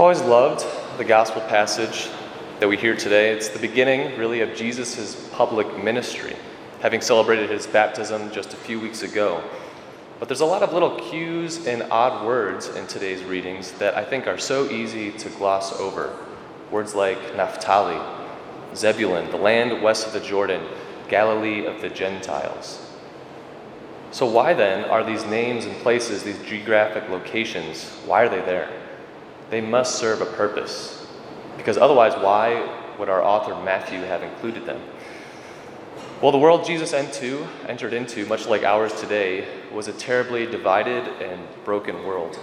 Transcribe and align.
I've 0.00 0.04
always 0.04 0.22
loved 0.22 0.64
the 0.96 1.04
gospel 1.04 1.42
passage 1.42 2.08
that 2.58 2.66
we 2.66 2.78
hear 2.78 2.96
today. 2.96 3.32
It's 3.32 3.50
the 3.50 3.58
beginning, 3.58 4.18
really, 4.18 4.40
of 4.40 4.56
Jesus' 4.56 5.28
public 5.34 5.84
ministry, 5.84 6.36
having 6.80 7.02
celebrated 7.02 7.50
his 7.50 7.66
baptism 7.66 8.30
just 8.32 8.54
a 8.54 8.56
few 8.56 8.80
weeks 8.80 9.02
ago. 9.02 9.44
But 10.18 10.26
there's 10.26 10.40
a 10.40 10.46
lot 10.46 10.62
of 10.62 10.72
little 10.72 10.98
cues 10.98 11.66
and 11.66 11.82
odd 11.90 12.26
words 12.26 12.68
in 12.68 12.86
today's 12.86 13.22
readings 13.24 13.72
that 13.72 13.94
I 13.94 14.02
think 14.02 14.26
are 14.26 14.38
so 14.38 14.70
easy 14.70 15.12
to 15.12 15.28
gloss 15.28 15.78
over. 15.78 16.16
Words 16.70 16.94
like 16.94 17.36
Naphtali, 17.36 18.00
Zebulun, 18.74 19.30
the 19.30 19.36
land 19.36 19.82
west 19.82 20.06
of 20.06 20.14
the 20.14 20.20
Jordan, 20.20 20.66
Galilee 21.10 21.66
of 21.66 21.82
the 21.82 21.90
Gentiles. 21.90 22.90
So, 24.12 24.24
why 24.24 24.54
then 24.54 24.86
are 24.86 25.04
these 25.04 25.26
names 25.26 25.66
and 25.66 25.76
places, 25.82 26.22
these 26.22 26.42
geographic 26.44 27.06
locations, 27.10 27.84
why 28.06 28.22
are 28.22 28.30
they 28.30 28.40
there? 28.40 28.70
They 29.50 29.60
must 29.60 29.96
serve 29.96 30.20
a 30.20 30.26
purpose. 30.26 31.06
Because 31.56 31.76
otherwise, 31.76 32.14
why 32.14 32.94
would 32.98 33.08
our 33.08 33.22
author 33.22 33.54
Matthew 33.62 34.00
have 34.00 34.22
included 34.22 34.64
them? 34.64 34.80
Well, 36.22 36.32
the 36.32 36.38
world 36.38 36.64
Jesus 36.64 36.92
entered 36.92 37.92
into, 37.92 38.26
much 38.26 38.46
like 38.46 38.62
ours 38.62 38.92
today, 39.00 39.46
was 39.72 39.88
a 39.88 39.92
terribly 39.92 40.46
divided 40.46 41.08
and 41.22 41.40
broken 41.64 42.04
world. 42.04 42.38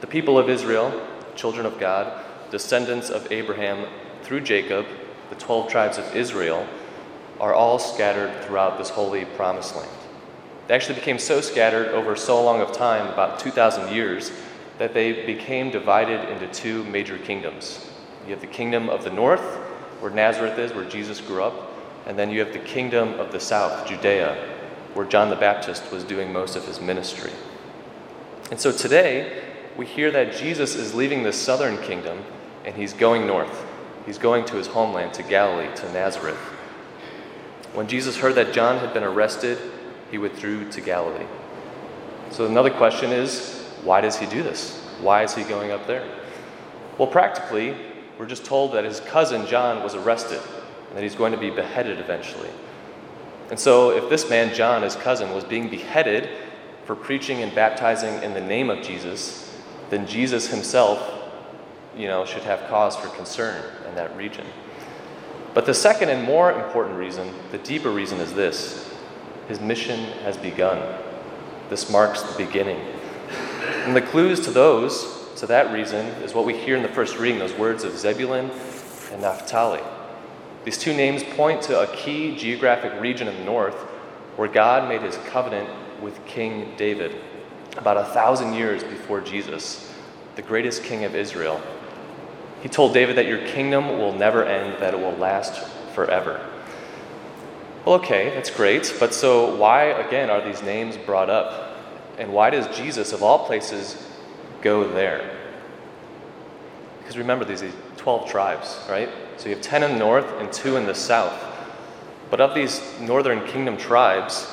The 0.00 0.06
people 0.06 0.38
of 0.38 0.48
Israel, 0.48 1.06
children 1.34 1.66
of 1.66 1.78
God, 1.80 2.24
descendants 2.50 3.10
of 3.10 3.30
Abraham 3.32 3.86
through 4.22 4.42
Jacob, 4.42 4.86
the 5.30 5.36
12 5.36 5.70
tribes 5.70 5.98
of 5.98 6.14
Israel, 6.14 6.66
are 7.40 7.54
all 7.54 7.78
scattered 7.78 8.44
throughout 8.44 8.76
this 8.76 8.90
holy 8.90 9.24
promised 9.24 9.74
land. 9.76 9.90
They 10.68 10.74
actually 10.74 10.96
became 10.96 11.18
so 11.18 11.40
scattered 11.40 11.88
over 11.88 12.14
so 12.16 12.42
long 12.44 12.60
of 12.60 12.70
time, 12.72 13.06
about 13.06 13.40
2,000 13.40 13.94
years, 13.94 14.30
that 14.80 14.94
they 14.94 15.26
became 15.26 15.70
divided 15.70 16.26
into 16.30 16.46
two 16.54 16.82
major 16.84 17.18
kingdoms. 17.18 17.86
You 18.24 18.30
have 18.30 18.40
the 18.40 18.46
kingdom 18.46 18.88
of 18.88 19.04
the 19.04 19.10
north, 19.10 19.42
where 20.00 20.10
Nazareth 20.10 20.58
is, 20.58 20.72
where 20.72 20.86
Jesus 20.86 21.20
grew 21.20 21.42
up, 21.42 21.70
and 22.06 22.18
then 22.18 22.30
you 22.30 22.40
have 22.40 22.54
the 22.54 22.60
kingdom 22.60 23.20
of 23.20 23.30
the 23.30 23.40
south, 23.40 23.86
Judea, 23.86 24.42
where 24.94 25.04
John 25.04 25.28
the 25.28 25.36
Baptist 25.36 25.92
was 25.92 26.02
doing 26.02 26.32
most 26.32 26.56
of 26.56 26.64
his 26.64 26.80
ministry. 26.80 27.30
And 28.50 28.58
so 28.58 28.72
today, 28.72 29.42
we 29.76 29.84
hear 29.84 30.10
that 30.12 30.34
Jesus 30.34 30.74
is 30.74 30.94
leaving 30.94 31.24
the 31.24 31.32
southern 31.34 31.76
kingdom 31.82 32.24
and 32.64 32.74
he's 32.74 32.94
going 32.94 33.26
north. 33.26 33.66
He's 34.06 34.16
going 34.16 34.46
to 34.46 34.56
his 34.56 34.68
homeland, 34.68 35.12
to 35.12 35.22
Galilee, 35.22 35.68
to 35.76 35.92
Nazareth. 35.92 36.38
When 37.74 37.86
Jesus 37.86 38.16
heard 38.16 38.34
that 38.36 38.54
John 38.54 38.78
had 38.78 38.94
been 38.94 39.04
arrested, 39.04 39.58
he 40.10 40.16
withdrew 40.16 40.70
to 40.70 40.80
Galilee. 40.80 41.26
So 42.30 42.46
another 42.46 42.70
question 42.70 43.12
is 43.12 43.59
why 43.84 44.00
does 44.00 44.18
he 44.18 44.26
do 44.26 44.42
this? 44.42 44.78
Why 45.00 45.22
is 45.22 45.34
he 45.34 45.44
going 45.44 45.70
up 45.70 45.86
there? 45.86 46.06
Well, 46.98 47.08
practically, 47.08 47.74
we're 48.18 48.26
just 48.26 48.44
told 48.44 48.72
that 48.72 48.84
his 48.84 49.00
cousin 49.00 49.46
John 49.46 49.82
was 49.82 49.94
arrested 49.94 50.40
and 50.88 50.96
that 50.96 51.02
he's 51.02 51.14
going 51.14 51.32
to 51.32 51.38
be 51.38 51.50
beheaded 51.50 51.98
eventually. 51.98 52.50
And 53.48 53.58
so, 53.58 53.90
if 53.90 54.08
this 54.08 54.28
man, 54.28 54.54
John, 54.54 54.82
his 54.82 54.96
cousin, 54.96 55.32
was 55.32 55.44
being 55.44 55.68
beheaded 55.68 56.28
for 56.84 56.94
preaching 56.94 57.42
and 57.42 57.54
baptizing 57.54 58.22
in 58.22 58.34
the 58.34 58.40
name 58.40 58.70
of 58.70 58.82
Jesus, 58.82 59.56
then 59.88 60.06
Jesus 60.06 60.48
himself, 60.48 61.00
you 61.96 62.06
know, 62.06 62.24
should 62.24 62.42
have 62.42 62.68
cause 62.68 62.96
for 62.96 63.08
concern 63.08 63.64
in 63.88 63.94
that 63.96 64.14
region. 64.16 64.46
But 65.52 65.66
the 65.66 65.74
second 65.74 66.10
and 66.10 66.22
more 66.22 66.52
important 66.52 66.96
reason, 66.96 67.32
the 67.50 67.58
deeper 67.58 67.90
reason, 67.90 68.20
is 68.20 68.32
this 68.34 68.92
his 69.48 69.60
mission 69.60 69.98
has 70.22 70.36
begun. 70.36 70.80
This 71.70 71.90
marks 71.90 72.22
the 72.22 72.44
beginning. 72.44 72.80
And 73.84 73.96
the 73.96 74.02
clues 74.02 74.40
to 74.40 74.50
those, 74.50 75.32
to 75.36 75.46
that 75.46 75.72
reason, 75.72 76.04
is 76.22 76.34
what 76.34 76.44
we 76.44 76.56
hear 76.56 76.76
in 76.76 76.82
the 76.82 76.88
first 76.90 77.18
reading 77.18 77.38
those 77.38 77.54
words 77.54 77.82
of 77.82 77.96
Zebulun 77.96 78.50
and 79.10 79.22
Naphtali. 79.22 79.80
These 80.64 80.76
two 80.76 80.92
names 80.92 81.24
point 81.24 81.62
to 81.62 81.80
a 81.80 81.96
key 81.96 82.36
geographic 82.36 83.00
region 83.00 83.26
in 83.26 83.34
the 83.36 83.44
north 83.44 83.74
where 84.36 84.48
God 84.48 84.86
made 84.86 85.00
his 85.00 85.16
covenant 85.28 85.68
with 86.02 86.24
King 86.26 86.74
David 86.76 87.16
about 87.78 87.96
a 87.96 88.04
thousand 88.04 88.52
years 88.52 88.84
before 88.84 89.22
Jesus, 89.22 89.90
the 90.36 90.42
greatest 90.42 90.84
king 90.84 91.04
of 91.04 91.14
Israel. 91.14 91.60
He 92.62 92.68
told 92.68 92.92
David 92.92 93.16
that 93.16 93.26
your 93.26 93.46
kingdom 93.46 93.88
will 93.98 94.12
never 94.12 94.44
end, 94.44 94.80
that 94.82 94.92
it 94.92 95.00
will 95.00 95.16
last 95.16 95.66
forever. 95.94 96.46
Well, 97.86 97.94
okay, 97.94 98.28
that's 98.34 98.50
great, 98.50 98.94
but 99.00 99.14
so 99.14 99.56
why, 99.56 99.84
again, 99.84 100.28
are 100.28 100.44
these 100.44 100.62
names 100.62 100.98
brought 100.98 101.30
up? 101.30 101.69
And 102.20 102.34
why 102.34 102.50
does 102.50 102.76
Jesus, 102.76 103.14
of 103.14 103.22
all 103.22 103.46
places, 103.46 103.96
go 104.60 104.86
there? 104.86 105.38
Because 106.98 107.16
remember, 107.16 107.46
these 107.46 107.64
12 107.96 108.28
tribes, 108.30 108.78
right? 108.90 109.08
So 109.38 109.48
you 109.48 109.54
have 109.54 109.64
10 109.64 109.82
in 109.82 109.92
the 109.92 109.98
north 109.98 110.26
and 110.38 110.52
2 110.52 110.76
in 110.76 110.84
the 110.84 110.94
south. 110.94 111.32
But 112.30 112.42
of 112.42 112.54
these 112.54 112.82
northern 113.00 113.46
kingdom 113.46 113.78
tribes, 113.78 114.46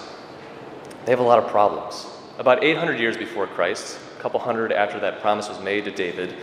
they 1.05 1.11
have 1.11 1.19
a 1.19 1.23
lot 1.23 1.39
of 1.39 1.49
problems. 1.51 2.07
About 2.39 2.63
800 2.63 3.01
years 3.01 3.17
before 3.17 3.47
Christ, 3.47 3.99
a 4.17 4.21
couple 4.21 4.39
hundred 4.39 4.71
after 4.71 4.97
that 5.01 5.19
promise 5.19 5.49
was 5.49 5.59
made 5.59 5.83
to 5.85 5.91
David, 5.91 6.35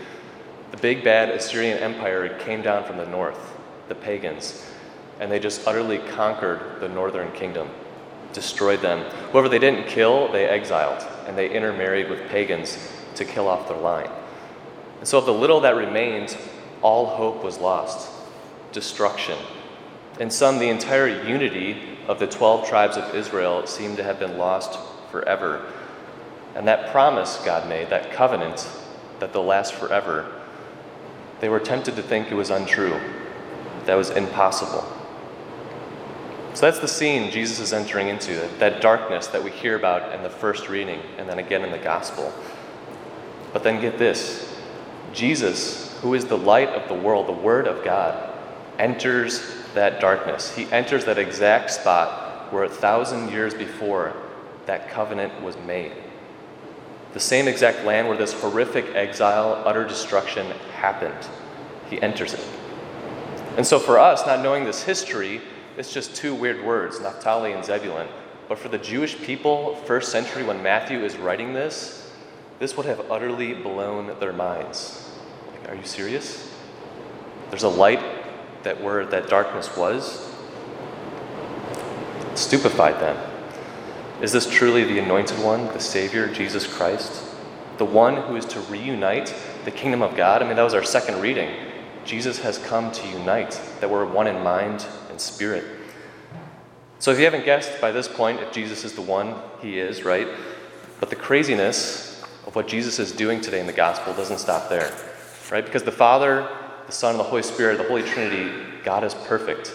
the 0.73 0.77
big 0.77 1.03
bad 1.03 1.31
Assyrian 1.31 1.79
Empire 1.79 2.39
came 2.41 2.61
down 2.61 2.85
from 2.85 2.99
the 2.99 3.07
north, 3.07 3.57
the 3.89 3.95
pagans, 3.95 4.71
and 5.21 5.33
they 5.33 5.39
just 5.39 5.67
utterly 5.67 5.99
conquered 5.99 6.81
the 6.81 6.89
northern 6.89 7.33
kingdom, 7.33 7.71
destroyed 8.35 8.83
them. 8.83 9.01
Whoever 9.33 9.49
they 9.49 9.59
didn't 9.59 9.87
kill, 9.87 10.31
they 10.31 10.47
exiled, 10.47 11.07
and 11.27 11.37
they 11.37 11.51
intermarried 11.51 12.09
with 12.09 12.29
pagans 12.29 12.79
to 13.17 13.25
kill 13.25 13.49
off 13.49 13.69
their 13.69 13.79
line. 13.79 14.11
And 14.99 15.09
so, 15.09 15.19
of 15.19 15.27
the 15.27 15.35
little 15.35 15.61
that 15.61 15.77
remained, 15.77 16.37
all 16.83 17.07
hope 17.07 17.43
was 17.43 17.59
lost 17.59 18.11
destruction. 18.73 19.39
In 20.21 20.31
some, 20.31 20.59
the 20.59 20.69
entire 20.69 21.09
unity 21.09 21.81
of 22.09 22.19
the 22.19 22.27
12 22.27 22.69
tribes 22.69 22.97
of 22.97 23.15
Israel 23.15 23.67
seemed 23.67 23.97
to 23.97 24.05
have 24.05 24.19
been 24.19 24.37
lost 24.37 24.79
forever. 25.11 25.65
And 26.55 26.69
that 26.69 26.91
promise 26.93 27.39
God 27.45 27.69
made, 27.69 27.91
that 27.91 28.13
covenant 28.13 28.69
that 29.19 29.33
they'll 29.33 29.45
last 29.45 29.75
forever, 29.75 30.31
they 31.41 31.49
were 31.49 31.61
tempted 31.61 31.97
to 31.97 32.03
think 32.03 32.31
it 32.31 32.35
was 32.35 32.51
untrue, 32.51 33.01
that 33.87 33.95
was 33.95 34.11
impossible. 34.11 34.85
So 36.55 36.61
that's 36.61 36.79
the 36.79 36.89
scene 36.89 37.33
Jesus 37.33 37.59
is 37.59 37.73
entering 37.73 38.07
into, 38.07 38.49
that 38.61 38.81
darkness 38.81 39.27
that 39.27 39.43
we 39.43 39.51
hear 39.51 39.77
about 39.77 40.15
in 40.15 40.23
the 40.23 40.31
first 40.31 40.69
reading 40.69 41.01
and 41.19 41.29
then 41.29 41.41
again 41.41 41.63
in 41.63 41.73
the 41.73 41.79
gospel. 41.79 42.33
But 43.53 43.65
then 43.65 43.81
get 43.81 43.99
this 43.99 44.57
Jesus, 45.13 45.99
who 46.01 46.15
is 46.15 46.27
the 46.27 46.39
light 46.39 46.69
of 46.69 46.89
the 46.89 46.95
world, 46.95 47.27
the 47.27 47.33
Word 47.33 47.67
of 47.67 47.85
God, 47.85 48.33
enters 48.79 49.43
that 49.75 50.01
darkness. 50.01 50.55
He 50.55 50.67
enters 50.67 51.05
that 51.07 51.19
exact 51.19 51.71
spot 51.71 52.53
where 52.53 52.65
a 52.65 52.69
thousand 52.69 53.31
years 53.31 53.53
before 53.53 54.13
that 54.67 54.89
covenant 54.89 55.43
was 55.43 55.57
made. 55.59 55.93
The 57.15 57.21
same 57.21 57.49
exact 57.49 57.85
land 57.85 58.07
where 58.07 58.17
this 58.17 58.33
horrific 58.33 58.95
exile, 58.95 59.61
utter 59.65 59.85
destruction 59.85 60.47
happened. 60.73 61.29
He 61.91 62.01
enters 62.01 62.35
it. 62.35 62.47
And 63.57 63.67
so 63.67 63.81
for 63.81 63.99
us, 63.99 64.25
not 64.25 64.41
knowing 64.41 64.65
this 64.65 64.83
history, 64.85 65.41
it's 65.77 65.93
just 65.93 66.15
two 66.15 66.35
weird 66.35 66.65
words, 66.65 67.01
Naphtali 67.01 67.53
and 67.53 67.65
Zebulun. 67.65 68.09
But 68.49 68.59
for 68.59 68.69
the 68.69 68.79
Jewish 68.79 69.17
people, 69.17 69.77
first 69.87 70.13
century, 70.13 70.45
when 70.45 70.63
Matthew 70.63 71.05
is 71.05 71.17
writing 71.17 71.55
this, 71.55 72.11
this 72.59 72.77
would 72.77 72.87
have 72.87 73.11
utterly 73.11 73.55
blown 73.55 74.19
their 74.21 74.33
minds. 74.33 75.11
Like, 75.51 75.71
are 75.71 75.75
you 75.75 75.85
serious? 75.85 76.53
There's 77.51 77.63
a 77.63 77.69
light 77.69 78.03
that 78.63 78.83
where 78.83 79.05
that 79.07 79.29
darkness 79.29 79.77
was 79.77 80.31
stupefied 82.35 83.01
them. 83.01 83.17
Is 84.21 84.33
this 84.33 84.49
truly 84.49 84.85
the 84.85 84.99
anointed 84.99 85.39
one, 85.41 85.67
the 85.69 85.81
Savior, 85.81 86.29
Jesus 86.29 86.67
Christ? 86.67 87.25
The 87.79 87.85
one 87.85 88.17
who 88.17 88.37
is 88.37 88.45
to 88.47 88.61
reunite 88.61 89.35
the 89.65 89.71
kingdom 89.71 90.03
of 90.03 90.17
God? 90.17 90.43
I 90.43 90.47
mean, 90.47 90.57
that 90.57 90.63
was 90.63 90.75
our 90.75 90.85
second 90.85 91.21
reading. 91.21 91.51
Jesus 92.07 92.39
has 92.41 92.59
come 92.59 92.91
to 92.93 93.09
unite, 93.09 93.61
that 93.81 93.91
we're 93.91 94.05
one 94.05 94.27
in 94.27 94.43
mind 94.43 94.87
and 95.11 95.21
spirit. 95.21 95.65
So, 96.99 97.11
if 97.11 97.19
you 97.19 97.25
haven't 97.25 97.45
guessed 97.45 97.81
by 97.81 97.91
this 97.91 98.09
point, 98.09 98.41
if 98.41 98.53
Jesus 98.53 98.85
is 98.85 98.95
the 98.95 99.03
one, 99.03 99.35
he 99.61 99.79
is, 99.79 100.05
right? 100.05 100.29
But 101.01 101.11
the 101.11 101.17
craziness 101.17 102.23
of 102.47 102.55
what 102.55 102.69
Jesus 102.69 102.99
is 102.99 103.13
doing 103.13 103.41
today 103.41 103.61
in 103.61 103.67
the 103.67 103.73
gospel 103.73 104.15
doesn't 104.15 104.39
stop 104.39 104.69
there, 104.69 104.93
right? 105.51 105.65
Because 105.65 105.83
the 105.83 105.93
Father 105.93 106.49
the 106.87 106.93
Son, 106.93 107.13
and 107.13 107.21
the 107.21 107.25
Holy 107.25 107.43
Spirit, 107.43 107.79
the 107.79 107.85
Holy 107.85 108.03
Trinity, 108.03 108.53
God 108.85 109.05
is 109.05 109.15
perfect. 109.15 109.75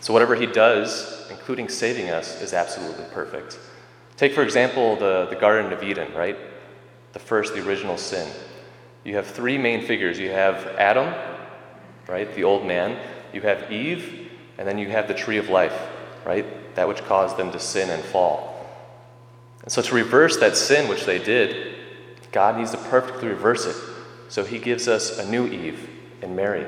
So 0.00 0.12
whatever 0.12 0.34
He 0.34 0.46
does, 0.46 1.26
including 1.30 1.68
saving 1.68 2.10
us, 2.10 2.40
is 2.40 2.52
absolutely 2.52 3.04
perfect. 3.12 3.58
Take, 4.16 4.32
for 4.34 4.42
example, 4.42 4.96
the, 4.96 5.26
the 5.26 5.36
Garden 5.36 5.72
of 5.72 5.82
Eden, 5.82 6.12
right? 6.14 6.36
The 7.12 7.18
first, 7.18 7.54
the 7.54 7.66
original 7.66 7.96
sin. 7.96 8.30
You 9.04 9.16
have 9.16 9.26
three 9.26 9.58
main 9.58 9.84
figures. 9.84 10.18
You 10.18 10.30
have 10.30 10.66
Adam, 10.78 11.12
right, 12.08 12.32
the 12.34 12.44
old 12.44 12.66
man. 12.66 12.98
You 13.32 13.40
have 13.42 13.72
Eve, 13.72 14.30
and 14.58 14.66
then 14.68 14.78
you 14.78 14.88
have 14.90 15.08
the 15.08 15.14
tree 15.14 15.38
of 15.38 15.48
life, 15.48 15.78
right? 16.24 16.74
That 16.74 16.88
which 16.88 17.02
caused 17.04 17.36
them 17.36 17.50
to 17.52 17.58
sin 17.58 17.90
and 17.90 18.02
fall. 18.02 18.52
And 19.62 19.72
so, 19.72 19.82
to 19.82 19.94
reverse 19.94 20.38
that 20.38 20.56
sin 20.56 20.88
which 20.88 21.04
they 21.04 21.18
did, 21.18 21.76
God 22.32 22.56
needs 22.56 22.70
to 22.70 22.78
perfectly 22.78 23.28
reverse 23.28 23.66
it 23.66 23.76
So 24.28 24.44
he 24.44 24.58
gives 24.58 24.88
us 24.88 25.18
a 25.18 25.30
new 25.30 25.46
Eve 25.46 25.88
in 26.22 26.34
Mary, 26.34 26.66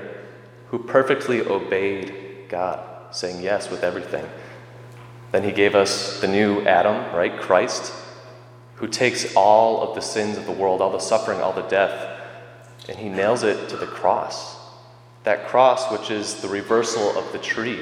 who 0.69 0.79
perfectly 0.79 1.41
obeyed 1.41 2.47
God, 2.49 3.15
saying 3.15 3.43
yes 3.43 3.71
with 3.71 3.83
everything. 3.83 4.27
Then 5.33 5.43
he 5.43 5.53
gave 5.53 5.75
us 5.75 6.21
the 6.21 6.29
new 6.29 6.61
Adam, 6.67 7.15
right? 7.15 7.41
Christ, 7.41 7.93
who 8.77 8.87
takes 8.87 9.35
all 9.35 9.83
of 9.83 9.95
the 9.95 10.03
sins 10.03 10.37
of 10.37 10.45
the 10.45 10.53
world, 10.53 10.83
all 10.83 10.91
the 10.91 10.99
suffering, 10.99 11.41
all 11.41 11.53
the 11.53 11.63
death, 11.63 12.21
and 12.89 12.99
he 12.99 13.09
nails 13.09 13.43
it 13.43 13.69
to 13.71 13.77
the 13.77 13.87
cross. 13.87 14.57
That 15.25 15.49
cross, 15.49 15.91
which 15.91 16.11
is 16.11 16.41
the 16.41 16.49
reversal 16.49 17.17
of 17.19 17.31
the 17.33 17.39
tree, 17.39 17.81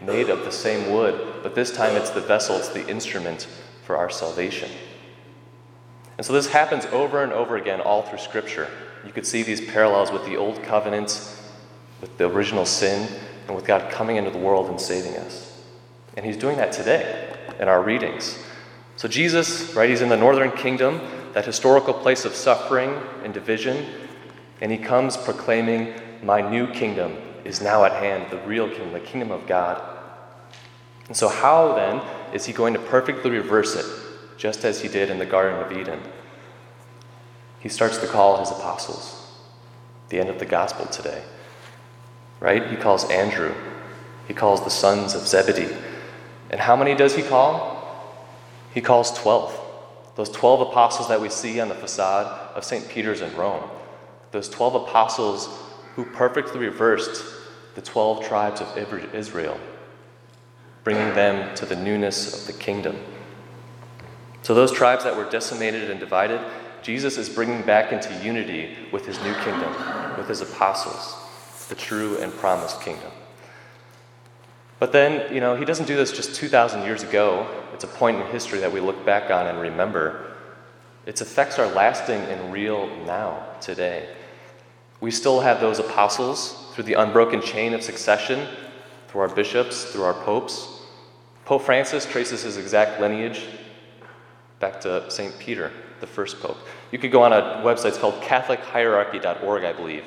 made 0.00 0.28
of 0.28 0.44
the 0.44 0.52
same 0.52 0.92
wood, 0.92 1.40
but 1.42 1.54
this 1.54 1.74
time 1.74 1.96
it's 1.96 2.10
the 2.10 2.20
vessel, 2.20 2.56
it's 2.56 2.68
the 2.68 2.86
instrument 2.88 3.46
for 3.84 3.96
our 3.96 4.10
salvation. 4.10 4.70
And 6.18 6.26
so 6.26 6.32
this 6.32 6.48
happens 6.48 6.86
over 6.86 7.22
and 7.22 7.32
over 7.32 7.56
again 7.56 7.80
all 7.80 8.02
through 8.02 8.18
Scripture. 8.18 8.68
You 9.04 9.12
could 9.12 9.26
see 9.26 9.42
these 9.42 9.60
parallels 9.60 10.12
with 10.12 10.24
the 10.24 10.36
Old 10.36 10.62
Covenant, 10.62 11.36
with 12.00 12.16
the 12.18 12.28
original 12.28 12.66
sin, 12.66 13.08
and 13.46 13.56
with 13.56 13.64
God 13.64 13.90
coming 13.90 14.16
into 14.16 14.30
the 14.30 14.38
world 14.38 14.68
and 14.68 14.80
saving 14.80 15.16
us. 15.16 15.62
And 16.16 16.24
He's 16.26 16.36
doing 16.36 16.56
that 16.58 16.72
today 16.72 17.36
in 17.58 17.68
our 17.68 17.82
readings. 17.82 18.38
So 18.96 19.08
Jesus, 19.08 19.74
right, 19.74 19.88
He's 19.88 20.02
in 20.02 20.10
the 20.10 20.16
northern 20.16 20.52
kingdom, 20.52 21.00
that 21.32 21.46
historical 21.46 21.94
place 21.94 22.24
of 22.24 22.34
suffering 22.34 22.94
and 23.24 23.32
division, 23.32 23.86
and 24.60 24.70
He 24.70 24.78
comes 24.78 25.16
proclaiming, 25.16 25.94
My 26.22 26.40
new 26.40 26.66
kingdom 26.68 27.16
is 27.44 27.60
now 27.60 27.84
at 27.84 27.92
hand, 27.92 28.30
the 28.30 28.38
real 28.46 28.68
kingdom, 28.68 28.92
the 28.92 29.00
kingdom 29.00 29.30
of 29.30 29.46
God. 29.46 29.82
And 31.08 31.16
so, 31.16 31.28
how 31.28 31.74
then 31.74 32.00
is 32.32 32.46
He 32.46 32.52
going 32.52 32.74
to 32.74 32.80
perfectly 32.80 33.30
reverse 33.30 33.74
it, 33.74 33.86
just 34.36 34.64
as 34.64 34.80
He 34.80 34.88
did 34.88 35.10
in 35.10 35.18
the 35.18 35.26
Garden 35.26 35.60
of 35.60 35.72
Eden? 35.72 36.00
he 37.62 37.68
starts 37.68 37.98
to 37.98 38.08
call 38.08 38.38
his 38.38 38.50
apostles. 38.50 39.24
The 40.08 40.18
end 40.18 40.28
of 40.28 40.40
the 40.40 40.44
gospel 40.44 40.84
today. 40.86 41.22
Right? 42.40 42.68
He 42.68 42.74
calls 42.74 43.08
Andrew. 43.08 43.54
He 44.26 44.34
calls 44.34 44.64
the 44.64 44.70
sons 44.70 45.14
of 45.14 45.28
Zebedee. 45.28 45.72
And 46.50 46.60
how 46.60 46.74
many 46.74 46.96
does 46.96 47.14
he 47.14 47.22
call? 47.22 47.78
He 48.74 48.80
calls 48.80 49.16
12. 49.16 49.60
Those 50.16 50.28
12 50.30 50.72
apostles 50.72 51.08
that 51.08 51.20
we 51.20 51.28
see 51.28 51.60
on 51.60 51.68
the 51.68 51.76
facade 51.76 52.26
of 52.56 52.64
St. 52.64 52.88
Peter's 52.88 53.20
in 53.20 53.34
Rome. 53.36 53.62
Those 54.32 54.48
12 54.48 54.88
apostles 54.88 55.48
who 55.96 56.04
perfectly 56.04 56.60
reversed 56.60 57.24
the 57.74 57.82
12 57.82 58.26
tribes 58.26 58.60
of 58.60 58.76
Israel, 59.14 59.58
bringing 60.84 61.14
them 61.14 61.54
to 61.56 61.66
the 61.66 61.76
newness 61.76 62.40
of 62.40 62.46
the 62.46 62.62
kingdom. 62.62 62.96
So, 64.42 64.54
those 64.54 64.72
tribes 64.72 65.04
that 65.04 65.16
were 65.16 65.28
decimated 65.28 65.90
and 65.90 66.00
divided, 66.00 66.40
Jesus 66.82 67.16
is 67.16 67.28
bringing 67.28 67.62
back 67.62 67.92
into 67.92 68.12
unity 68.24 68.76
with 68.90 69.06
his 69.06 69.18
new 69.22 69.34
kingdom, 69.36 69.72
with 70.16 70.28
his 70.28 70.40
apostles, 70.40 71.16
the 71.68 71.76
true 71.76 72.18
and 72.18 72.32
promised 72.32 72.80
kingdom. 72.80 73.12
But 74.80 74.90
then, 74.90 75.32
you 75.32 75.40
know, 75.40 75.54
he 75.54 75.64
doesn't 75.64 75.86
do 75.86 75.94
this 75.94 76.10
just 76.10 76.34
2,000 76.34 76.82
years 76.82 77.04
ago. 77.04 77.46
It's 77.72 77.84
a 77.84 77.86
point 77.88 78.20
in 78.20 78.26
history 78.32 78.58
that 78.58 78.72
we 78.72 78.80
look 78.80 79.06
back 79.06 79.30
on 79.30 79.46
and 79.46 79.60
remember. 79.60 80.34
Its 81.06 81.20
effects 81.20 81.60
are 81.60 81.68
lasting 81.68 82.20
and 82.20 82.52
real 82.52 82.88
now, 83.06 83.46
today. 83.60 84.08
We 85.02 85.10
still 85.10 85.40
have 85.40 85.60
those 85.60 85.80
apostles 85.80 86.70
through 86.72 86.84
the 86.84 86.94
unbroken 86.94 87.42
chain 87.42 87.74
of 87.74 87.82
succession, 87.82 88.46
through 89.08 89.22
our 89.22 89.28
bishops, 89.28 89.84
through 89.86 90.04
our 90.04 90.14
popes. 90.14 90.80
Pope 91.44 91.62
Francis 91.62 92.06
traces 92.06 92.42
his 92.42 92.56
exact 92.56 93.00
lineage 93.00 93.44
back 94.60 94.80
to 94.82 95.10
St. 95.10 95.36
Peter 95.40 95.72
the 96.00 96.06
first 96.06 96.40
pope. 96.40 96.56
You 96.92 97.00
could 97.00 97.10
go 97.10 97.24
on 97.24 97.32
a 97.32 97.62
website, 97.64 97.86
it's 97.86 97.98
called 97.98 98.22
CatholicHierarchy.org, 98.22 99.64
I 99.64 99.72
believe, 99.72 100.04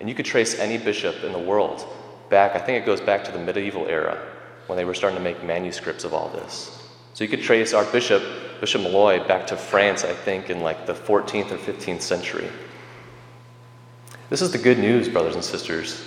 and 0.00 0.08
you 0.08 0.14
could 0.14 0.24
trace 0.24 0.58
any 0.58 0.78
bishop 0.78 1.24
in 1.24 1.32
the 1.32 1.38
world 1.38 1.86
back, 2.30 2.56
I 2.56 2.58
think 2.58 2.82
it 2.82 2.86
goes 2.86 3.02
back 3.02 3.24
to 3.24 3.32
the 3.32 3.38
medieval 3.38 3.86
era 3.86 4.18
when 4.66 4.78
they 4.78 4.86
were 4.86 4.94
starting 4.94 5.18
to 5.18 5.22
make 5.22 5.44
manuscripts 5.44 6.04
of 6.04 6.14
all 6.14 6.30
this. 6.30 6.82
So 7.12 7.22
you 7.22 7.28
could 7.28 7.42
trace 7.42 7.74
our 7.74 7.84
bishop, 7.84 8.22
Bishop 8.60 8.80
Malloy, 8.80 9.26
back 9.26 9.46
to 9.48 9.56
France, 9.56 10.04
I 10.04 10.14
think, 10.14 10.48
in 10.48 10.60
like 10.60 10.86
the 10.86 10.94
14th 10.94 11.52
or 11.52 11.58
15th 11.58 12.00
century. 12.00 12.48
This 14.30 14.42
is 14.42 14.52
the 14.52 14.58
good 14.58 14.78
news, 14.78 15.08
brothers 15.08 15.34
and 15.34 15.44
sisters. 15.44 16.04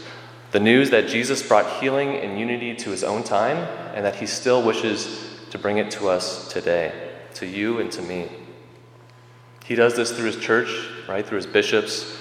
The 0.52 0.60
news 0.60 0.92
that 0.92 1.08
Jesus 1.08 1.42
brought 1.48 1.82
healing 1.82 2.18
and 2.18 2.40
unity 2.40 2.76
to 2.76 2.92
his 2.92 3.04
own 3.04 3.24
time, 3.24 3.58
and 3.96 4.06
that 4.06 4.16
he 4.16 4.28
still 4.28 4.62
wishes 4.62 5.28
to 5.50 5.58
bring 5.58 5.80
it 5.80 5.90
to 5.92 6.08
us 6.08 6.48
today, 6.48 7.10
to 7.36 7.48
you 7.48 7.80
and 7.80 7.92
to 7.94 8.02
me. 8.04 8.30
He 9.66 9.74
does 9.74 9.96
this 9.96 10.12
through 10.12 10.26
his 10.26 10.38
church, 10.38 10.70
right? 11.08 11.26
Through 11.26 11.38
his 11.38 11.48
bishops. 11.48 12.16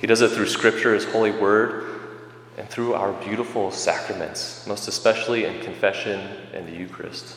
He 0.00 0.06
does 0.06 0.22
it 0.22 0.30
through 0.30 0.46
scripture, 0.46 0.94
his 0.94 1.04
holy 1.04 1.32
word, 1.32 2.00
and 2.56 2.66
through 2.68 2.94
our 2.94 3.12
beautiful 3.12 3.70
sacraments, 3.70 4.66
most 4.66 4.88
especially 4.88 5.44
in 5.44 5.60
confession 5.60 6.18
and 6.54 6.66
the 6.66 6.72
Eucharist. 6.72 7.36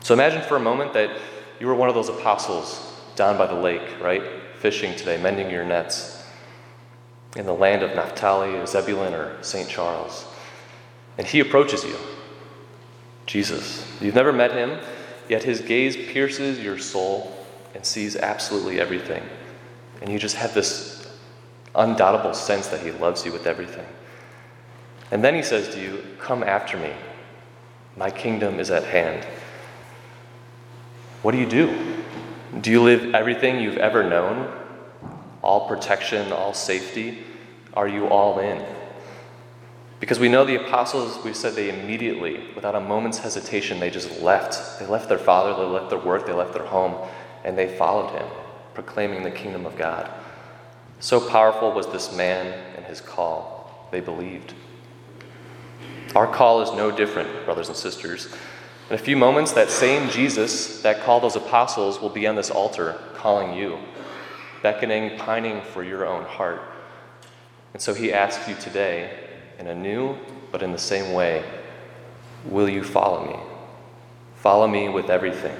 So 0.00 0.14
imagine 0.14 0.42
for 0.42 0.56
a 0.56 0.60
moment 0.60 0.92
that 0.92 1.10
you 1.58 1.66
were 1.66 1.74
one 1.74 1.88
of 1.88 1.96
those 1.96 2.08
apostles 2.08 2.94
down 3.16 3.36
by 3.36 3.46
the 3.46 3.54
lake, 3.54 4.00
right? 4.00 4.22
Fishing 4.60 4.94
today, 4.94 5.20
mending 5.20 5.50
your 5.50 5.64
nets 5.64 6.15
in 7.36 7.46
the 7.46 7.54
land 7.54 7.82
of 7.82 7.94
Naphtali 7.94 8.54
or 8.56 8.66
Zebulun 8.66 9.14
or 9.14 9.42
St. 9.42 9.68
Charles. 9.68 10.26
And 11.18 11.26
he 11.26 11.40
approaches 11.40 11.84
you, 11.84 11.96
Jesus. 13.26 13.86
You've 14.00 14.14
never 14.14 14.32
met 14.32 14.52
him, 14.52 14.78
yet 15.28 15.42
his 15.42 15.60
gaze 15.60 15.96
pierces 15.96 16.58
your 16.58 16.78
soul 16.78 17.32
and 17.74 17.84
sees 17.84 18.16
absolutely 18.16 18.80
everything. 18.80 19.22
And 20.00 20.10
you 20.10 20.18
just 20.18 20.36
have 20.36 20.54
this 20.54 21.06
undoubtable 21.76 22.34
sense 22.34 22.68
that 22.68 22.80
He 22.80 22.90
loves 22.90 23.24
you 23.24 23.32
with 23.32 23.46
everything. 23.46 23.86
And 25.10 25.22
then 25.22 25.34
He 25.34 25.42
says 25.42 25.68
to 25.74 25.80
you, 25.80 26.04
Come 26.18 26.42
after 26.42 26.76
me. 26.76 26.92
My 27.96 28.10
kingdom 28.10 28.58
is 28.58 28.70
at 28.70 28.84
hand. 28.84 29.26
What 31.22 31.32
do 31.32 31.38
you 31.38 31.46
do? 31.46 32.02
Do 32.60 32.70
you 32.70 32.82
live 32.82 33.14
everything 33.14 33.60
you've 33.60 33.78
ever 33.78 34.08
known? 34.08 34.52
All 35.46 35.68
protection, 35.68 36.32
all 36.32 36.52
safety? 36.52 37.22
Are 37.74 37.86
you 37.86 38.08
all 38.08 38.40
in? 38.40 38.64
Because 40.00 40.18
we 40.18 40.28
know 40.28 40.44
the 40.44 40.56
apostles, 40.56 41.22
we 41.24 41.32
said 41.32 41.54
they 41.54 41.70
immediately, 41.70 42.48
without 42.56 42.74
a 42.74 42.80
moment's 42.80 43.18
hesitation, 43.18 43.78
they 43.78 43.88
just 43.88 44.20
left. 44.20 44.80
They 44.80 44.86
left 44.86 45.08
their 45.08 45.18
father, 45.18 45.54
they 45.54 45.70
left 45.70 45.90
their 45.90 46.00
work, 46.00 46.26
they 46.26 46.32
left 46.32 46.52
their 46.52 46.66
home, 46.66 46.96
and 47.44 47.56
they 47.56 47.68
followed 47.78 48.10
him, 48.10 48.26
proclaiming 48.74 49.22
the 49.22 49.30
kingdom 49.30 49.66
of 49.66 49.76
God. 49.76 50.10
So 50.98 51.20
powerful 51.20 51.70
was 51.70 51.86
this 51.92 52.12
man 52.12 52.46
and 52.76 52.84
his 52.84 53.00
call. 53.00 53.88
They 53.92 54.00
believed. 54.00 54.52
Our 56.16 56.26
call 56.26 56.60
is 56.62 56.72
no 56.72 56.90
different, 56.90 57.44
brothers 57.44 57.68
and 57.68 57.76
sisters. 57.76 58.34
In 58.90 58.96
a 58.96 58.98
few 58.98 59.16
moments, 59.16 59.52
that 59.52 59.70
same 59.70 60.10
Jesus 60.10 60.82
that 60.82 61.04
called 61.04 61.22
those 61.22 61.36
apostles 61.36 62.00
will 62.00 62.10
be 62.10 62.26
on 62.26 62.34
this 62.34 62.50
altar 62.50 62.98
calling 63.14 63.56
you, 63.56 63.78
beckoning, 64.62 65.18
pining 65.18 65.62
for 65.62 65.82
your 65.82 66.06
own 66.06 66.24
heart. 66.24 66.60
And 67.72 67.82
so 67.82 67.94
he 67.94 68.12
asks 68.12 68.48
you 68.48 68.54
today, 68.54 69.10
in 69.58 69.66
a 69.66 69.74
new 69.74 70.16
but 70.52 70.62
in 70.62 70.72
the 70.72 70.78
same 70.78 71.12
way, 71.12 71.44
will 72.44 72.68
you 72.68 72.82
follow 72.82 73.26
me? 73.26 73.38
Follow 74.36 74.68
me 74.68 74.88
with 74.88 75.10
everything. 75.10 75.56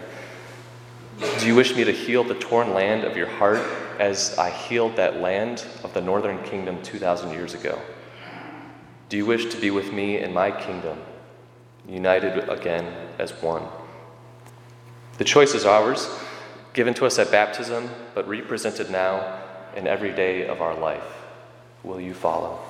Do 1.38 1.46
you 1.46 1.54
wish 1.54 1.74
me 1.74 1.84
to 1.84 1.92
heal 1.92 2.24
the 2.24 2.34
torn 2.34 2.74
land 2.74 3.04
of 3.04 3.16
your 3.16 3.28
heart 3.28 3.60
as 3.98 4.38
I 4.38 4.50
healed 4.50 4.96
that 4.96 5.20
land 5.20 5.66
of 5.82 5.94
the 5.94 6.00
northern 6.00 6.42
kingdom 6.44 6.82
2,000 6.82 7.32
years 7.32 7.54
ago? 7.54 7.80
Do 9.08 9.16
you 9.16 9.24
wish 9.24 9.46
to 9.54 9.60
be 9.60 9.70
with 9.70 9.92
me 9.92 10.18
in 10.18 10.32
my 10.32 10.50
kingdom, 10.50 11.00
united 11.88 12.48
again 12.48 12.92
as 13.18 13.30
one? 13.42 13.62
The 15.18 15.24
choice 15.24 15.54
is 15.54 15.64
ours, 15.64 16.08
given 16.76 16.92
to 16.92 17.06
us 17.06 17.18
at 17.18 17.30
baptism, 17.30 17.88
but 18.14 18.28
represented 18.28 18.90
now 18.90 19.42
in 19.74 19.86
every 19.86 20.12
day 20.12 20.46
of 20.46 20.60
our 20.60 20.78
life. 20.78 21.02
Will 21.82 22.00
you 22.00 22.12
follow? 22.12 22.60